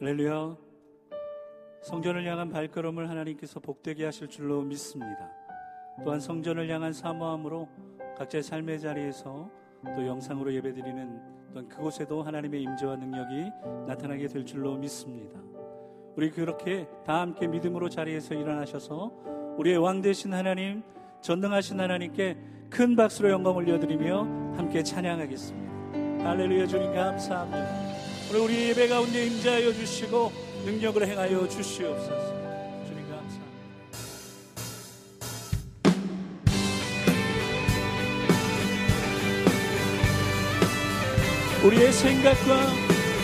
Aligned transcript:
할렐루야. 0.00 0.56
성전을 1.82 2.24
향한 2.24 2.50
발걸음을 2.50 3.10
하나님께서 3.10 3.58
복되게 3.58 4.04
하실 4.04 4.28
줄로 4.28 4.62
믿습니다. 4.62 5.28
또한 6.04 6.20
성전을 6.20 6.70
향한 6.70 6.92
사모함으로 6.92 7.68
각자의 8.16 8.44
삶의 8.44 8.78
자리에서 8.78 9.50
또 9.96 10.06
영상으로 10.06 10.54
예배드리는 10.54 11.20
또한 11.52 11.68
그곳에도 11.68 12.22
하나님의 12.22 12.62
임재와 12.62 12.94
능력이 12.94 13.50
나타나게 13.88 14.28
될 14.28 14.46
줄로 14.46 14.76
믿습니다. 14.76 15.40
우리 16.14 16.30
그렇게 16.30 16.88
다 17.04 17.20
함께 17.20 17.48
믿음으로 17.48 17.88
자리에서 17.88 18.34
일어나셔서 18.34 19.12
우리의 19.58 19.78
왕 19.78 20.00
되신 20.00 20.32
하나님, 20.32 20.84
전능하신 21.22 21.80
하나님께 21.80 22.36
큰 22.70 22.94
박수로 22.94 23.30
영광 23.30 23.56
올려드리며 23.56 24.54
함께 24.56 24.84
찬양하겠습니다. 24.84 26.24
할렐루야 26.24 26.66
주님 26.68 26.94
감사합니다. 26.94 27.87
오늘 28.30 28.40
우리 28.40 28.68
예배 28.68 28.88
가운데 28.88 29.24
임재하여 29.24 29.72
주시고 29.72 30.30
능력을 30.66 31.06
행하여 31.08 31.48
주시옵소서. 31.48 32.34
주님 32.86 33.08
감사합니다. 33.08 33.46
우리의 41.64 41.90
생각과 41.90 42.66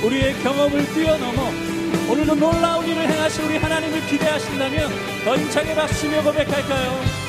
우리의 0.07 0.43
경험을 0.43 0.87
뛰어넘어 0.95 1.51
오늘도 2.11 2.35
놀라운 2.37 2.87
일을 2.87 3.07
행하실 3.07 3.45
우리 3.45 3.57
하나님을 3.59 4.07
기대하신다면 4.07 4.91
더 5.25 5.37
힘차게 5.37 5.75
박수며 5.75 6.23
고백할까요? 6.23 7.25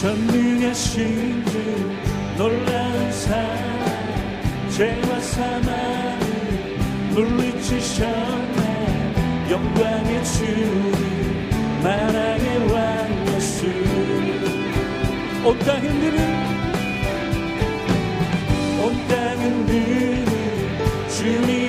전능하신 0.00 1.44
주 1.46 1.60
사랑 2.40 2.69
죄와 4.80 5.20
사망을 5.20 6.78
물리치셨네. 7.10 8.62
영광의 9.50 10.24
주님 10.24 11.82
만왕의 11.84 12.72
왕 12.72 13.26
예수. 13.28 13.66
온땅 15.44 15.82
흔드는 15.82 16.18
온땅 18.82 19.38
흔드는 19.38 20.24
주님 21.10 21.59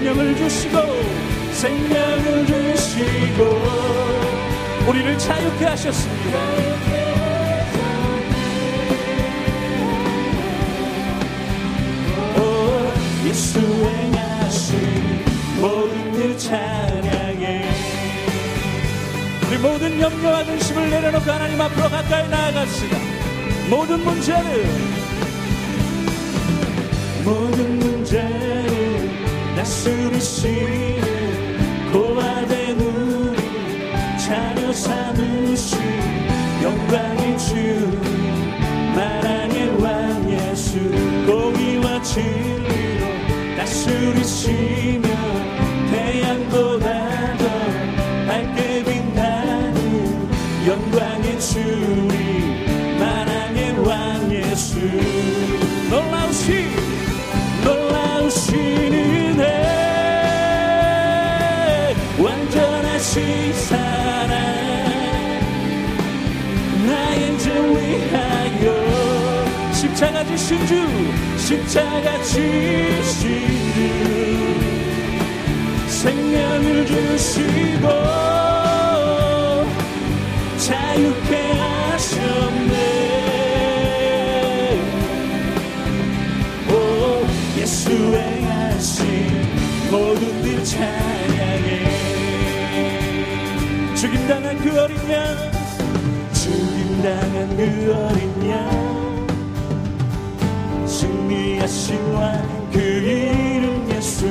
생명을 0.00 0.34
주시고 0.34 0.78
생명을 1.52 2.46
주시고 2.46 3.44
우리를 4.88 5.18
자유케 5.18 5.64
하셨습니다. 5.66 6.40
예수 13.26 13.60
행하신 13.60 15.24
모든 15.60 16.14
일 16.14 16.36
찬양해. 16.36 17.68
우리 19.46 19.58
모든 19.58 20.00
염려와 20.00 20.44
근심을 20.46 20.90
내려놓고 20.90 21.30
하나님 21.30 21.60
앞으로 21.60 21.90
가까이 21.90 22.28
나아갑시다. 22.28 22.96
모든 23.68 24.02
문제를 24.02 24.66
모든 27.24 27.78
문제를 27.78 28.59
다스리시는 29.60 31.02
고아된 31.92 32.80
우리 32.80 33.36
자녀 34.16 34.72
삼으신 34.72 35.78
영광의 36.62 37.36
주 37.36 37.54
만왕의 38.96 39.82
왕 39.82 40.30
예수 40.30 40.78
공의와 41.26 42.00
진리 42.00 43.00
다스리시며 43.58 45.08
태양보다 45.90 47.36
더 47.36 47.44
밝게 48.28 48.82
빛나는 48.82 49.76
영광의 50.66 51.38
주 51.38 51.89
완전하신 62.22 63.52
사랑 63.54 64.30
나의 66.86 67.38
죄 67.38 67.50
위하여. 67.50 68.90
십자가 69.72 70.22
지신 70.24 70.66
주 70.66 70.74
십자가 71.38 72.22
지신 72.22 73.24
생명을 75.88 76.86
주시고 76.86 77.88
자유케 80.58 81.52
하셨네. 81.52 82.74
오 86.68 87.26
예수 87.58 87.90
의 87.90 88.42
하신 88.44 89.00
모든 89.90 90.44
일 90.44 90.62
찬양해 90.62 91.99
죽임당한 94.00 94.56
그 94.60 94.80
어린 94.80 94.96
양. 95.10 95.36
죽임당한 96.32 97.54
그 97.54 97.92
어린 97.94 98.50
양. 98.50 98.56
승리하신 100.86 102.00
왕그 102.14 102.78
이름 102.78 103.90
예수. 103.94 104.24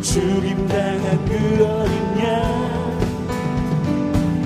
죽임당한 0.00 1.24
그 1.26 1.62
어린 1.62 2.24
양. 2.24 2.96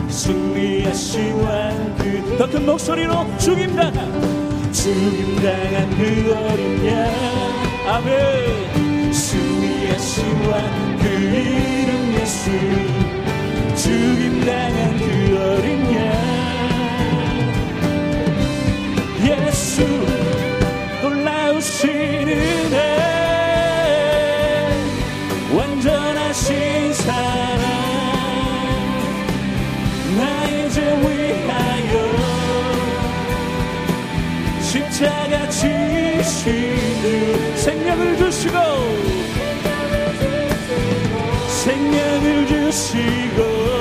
승리하신 0.08 1.34
왕그 1.40 2.36
더 2.38 2.46
큰 2.48 2.66
목소리로 2.66 3.24
죽임당한 3.38 4.72
죽임당한 4.72 5.90
그 5.90 6.34
어린 6.36 6.86
양. 6.88 6.92
아멘. 7.86 9.12
승리하신 9.12 10.24
왕그 10.50 11.06
이름 11.06 12.14
예수 12.20 13.21
죽임당한 13.82 14.96
그 14.96 15.04
어린 15.36 15.66
양. 15.96 15.98
예수 19.24 19.82
놀라우시는 21.02 22.30
애. 22.74 22.76
완전하신 25.52 26.94
사랑. 26.94 27.60
나의 30.16 30.70
죄 30.70 30.76
위하여 31.00 31.92
십자가 34.60 35.48
지시는 35.48 36.22
생명을 37.56 38.16
주시고. 38.16 38.56
생명을 41.64 42.46
주시고 42.46 43.71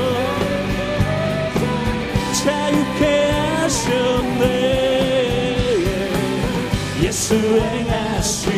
수 7.11 7.35
행하신 7.35 8.51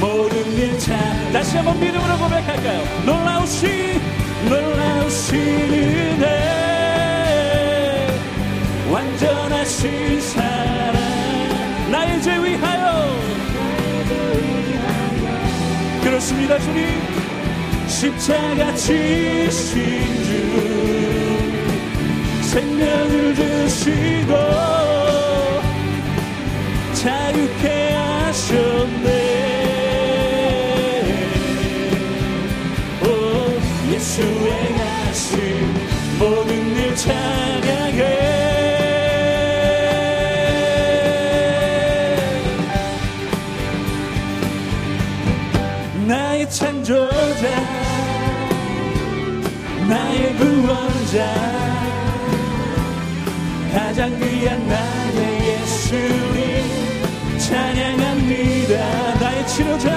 모든 0.00 0.52
일참. 0.52 0.98
다시 1.32 1.56
한번 1.56 1.80
믿음으로 1.80 2.18
고백할까요? 2.18 2.84
놀라우신 3.06 4.00
놀라우신 4.48 5.38
은혜 5.72 6.26
완전하신 8.90 10.20
사랑. 10.20 10.94
나의 11.90 12.22
죄 12.22 12.36
위하여. 12.36 13.18
그렇습니다 16.02 16.58
주님. 16.58 16.86
십자가 17.86 18.74
지신 18.74 20.04
주. 20.24 20.30
생명을 22.42 23.34
주시고 23.34 24.89
자유케 27.00 27.94
하셨네. 27.94 29.08
오 33.02 33.06
예수의 33.90 34.74
나심 34.74 35.34
모든 36.18 36.76
일 36.76 36.94
찬양해. 36.94 38.00
나의 46.06 46.50
창조자 46.50 47.48
나의 49.88 50.36
구원자 50.36 51.16
가장 53.72 54.18
귀한 54.18 54.68
나의 54.68 55.48
예수. 55.48 56.19
치료자 59.60 59.90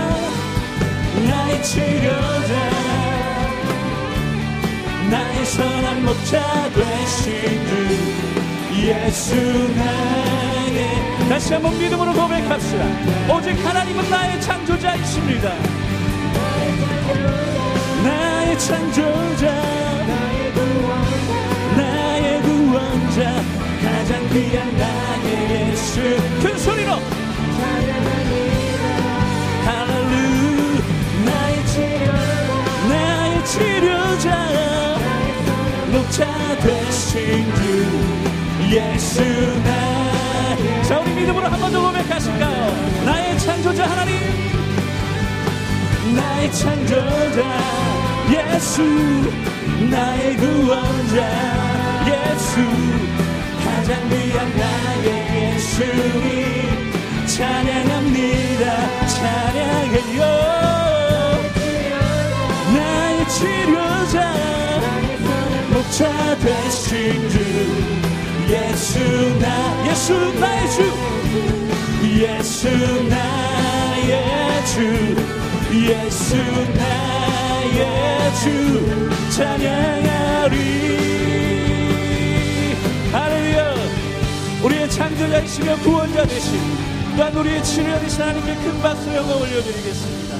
나의 1.25 1.63
치료자. 1.63 2.53
나의 5.09 5.45
선한 5.45 6.03
목자 6.03 6.69
주 6.73 7.31
예수 8.85 9.35
나의 9.35 11.29
다시 11.29 11.53
한번 11.53 11.77
믿음으로 11.79 12.11
고백합시다. 12.11 12.83
오직 13.33 13.51
하나님은 13.65 14.09
나의 14.09 14.41
창조자이십니다. 14.41 15.53
나의 18.03 18.59
창조자 18.59 19.45
나의 21.77 22.41
구원자 22.41 23.41
가장 23.81 24.29
귀한 24.29 24.77
나의 24.77 25.69
예수. 25.71 26.01
큰 26.41 26.57
소리로 26.57 26.99
치료자 33.53 34.97
목자 35.91 36.25
되신 36.57 37.53
주 37.55 37.61
예수 38.75 39.21
나 39.63 39.93
자 40.87 40.99
우리 40.99 41.11
믿음으로 41.13 41.47
한 41.47 41.59
번 41.61 41.71
더 41.71 41.79
고백하실까요? 41.81 43.05
나의 43.05 43.37
창조자 43.39 43.85
하나님 43.89 44.13
나의 46.15 46.51
창조자 46.51 47.41
예수 48.31 48.81
나의 49.89 50.35
구원자 50.37 51.17
예수 52.09 52.59
가장 53.63 54.09
귀한 54.09 54.57
나의 54.57 55.53
예수님. 55.53 56.91
찬양합니다. 57.27 59.07
찬양해요 59.07 60.82
치료자. 63.43 64.33
목자 65.69 66.37
되신 66.39 67.29
주. 67.29 67.35
예수 68.49 68.99
나 69.39 69.85
예수 69.89 70.13
나의 70.39 70.69
주. 70.71 70.77
예수 72.23 72.67
나의 73.09 74.11
주. 74.65 74.75
예수 75.73 76.37
나의 76.73 77.79
주. 78.41 78.45
찬양하리. 79.31 80.93
우리의 84.63 84.89
창조자이시며 84.89 85.75
구원자 85.79 86.25
되신 86.25 86.57
또한 87.17 87.35
우리의 87.35 87.61
치료자 87.65 87.99
되신 87.99 88.21
하나님께 88.21 88.55
큰 88.55 88.81
박수 88.81 89.13
영광 89.13 89.41
올려드리겠습니다. 89.41 90.35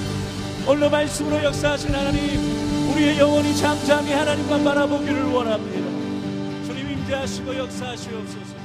오늘 0.65 0.89
말씀으로 0.89 1.43
역사하신 1.43 1.93
하나님 1.93 2.52
우리의 2.91 3.19
영혼이 3.19 3.55
잠잠히 3.55 4.11
하나님만 4.11 4.63
바라보기를 4.63 5.31
원합니다 5.31 5.87
주님 6.65 6.89
임재하시고 6.91 7.57
역사하시옵소서 7.57 8.63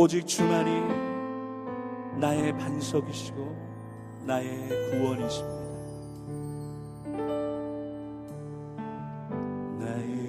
오직 0.00 0.24
주만이 0.28 0.70
나의 2.20 2.56
반석이시고 2.56 3.56
나의 4.26 4.68
구원이십니다. 4.90 5.58
나의 9.80 10.28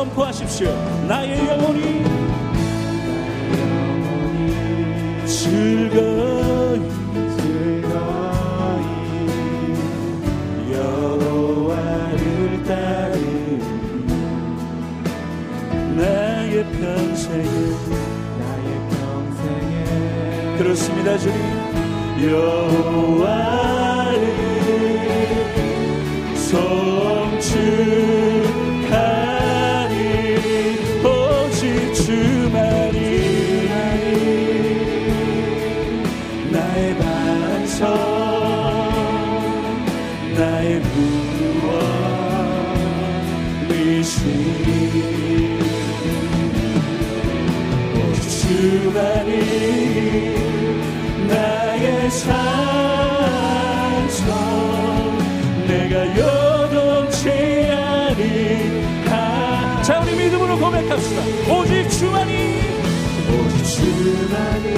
선포하십시오. 0.00 0.72
나의 1.06 1.46
영혼이 1.46 2.02
즐거이 5.26 6.80
즐거이 7.36 8.84
여호와를 10.72 12.64
따르 12.64 13.14
나의 15.96 16.64
평생에 16.64 17.44
나의 18.38 18.68
평생에 18.90 20.56
그렇습니다 20.56 21.18
주님 21.18 21.40
여호와 22.26 23.69
주만이 48.60 49.32
나의 51.28 52.10
산소 52.10 52.28
내가 55.66 55.94
요동치 56.14 57.30
아니하 57.72 59.12
자 59.82 60.00
우리 60.00 60.14
믿음으로 60.14 60.58
고백합시다. 60.58 61.22
오직 61.50 61.88
주만이. 61.88 62.60
오직 63.30 63.64
주만이 63.64 64.68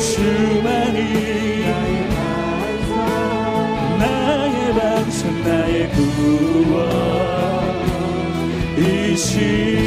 주만이 0.00 0.98
나의 4.00 4.74
방송 4.74 5.44
나의 5.44 5.90
구원 5.92 6.76
이시 8.76 9.85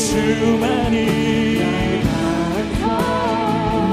주만이 0.00 1.60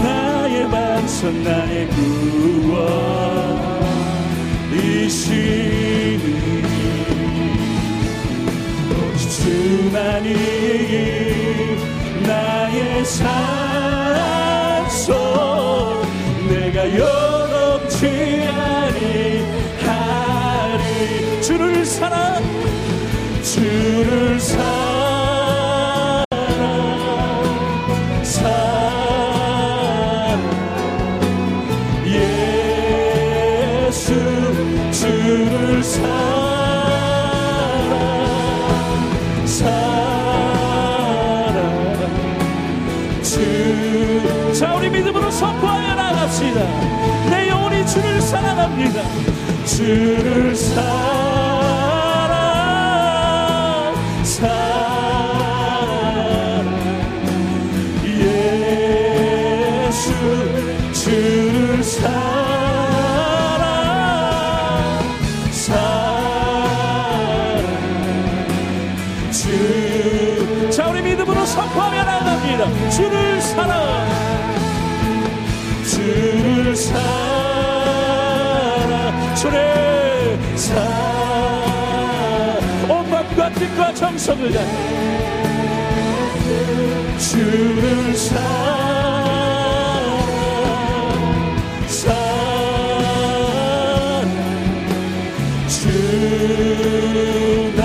나의 0.01 0.69
반석 0.69 1.33
나의 1.43 1.87
구원 1.89 3.26
사랑합니다 48.67 49.01
주를 49.65 50.55
사랑 50.55 50.77
사랑 54.23 54.67
예수 59.87 60.11
주를 60.93 61.83
사랑 61.83 62.07
사랑 65.51 66.07
주. 69.31 70.69
자, 70.71 70.87
우리 70.89 71.01
믿음으로 71.01 71.45
선포하며 71.45 72.03
나갑니다. 72.03 72.89
주를 72.89 73.41
사랑, 73.41 74.05
주를 75.85 76.75
사랑, 76.75 77.46
주를 79.39 80.37
사랑. 80.55 80.87
온 82.89 83.09
마음과 83.09 83.51
뜻과 83.51 83.93
정성을 83.93 84.51
다해 84.51 84.67
주를 87.19 88.15
사랑, 88.15 88.43
사랑. 91.87 92.17
주나 95.67 97.83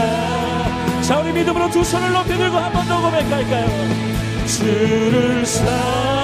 자 1.03 1.19
우리 1.21 1.33
믿음으로 1.33 1.71
두 1.71 1.85
손을 1.85 2.13
높이 2.13 2.37
들고 2.37 2.57
한 2.57 2.73
번 2.73 2.87
더 2.87 3.01
고백할까요 3.03 3.67
주를 4.47 5.45
사랑 5.47 6.22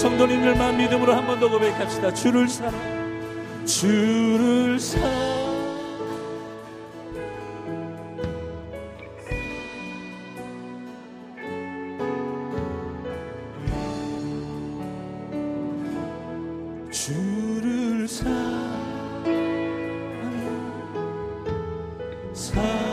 성도님들만 0.00 0.78
믿음으로 0.78 1.14
한 1.14 1.26
번 1.26 1.38
더 1.40 1.48
고백합시다. 1.50 2.12
주를 2.14 2.48
사랑, 2.48 2.72
주를 3.66 4.78
사랑. 4.80 5.40
주를 16.90 18.08
사랑, 18.08 19.24
사랑. 22.34 22.89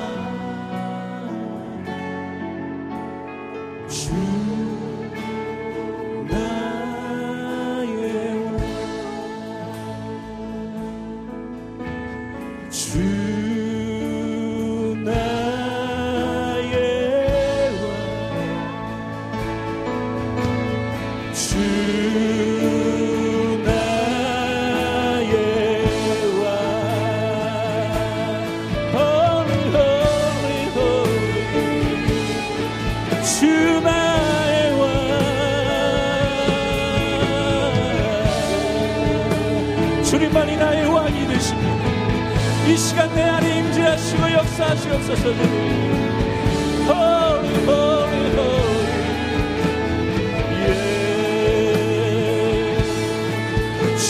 시간 42.77 43.13
내 43.13 43.21
안에 43.23 43.59
임재하시고 43.59 44.31
역사하시옵소서. 44.31 45.33
주님 45.33 46.06